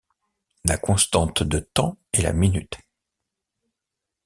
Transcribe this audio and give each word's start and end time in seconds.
La 0.65 0.79
constante 0.79 1.43
de 1.43 1.59
temps 1.59 1.95
est 2.11 2.23
la 2.23 2.33
minute. 2.33 2.75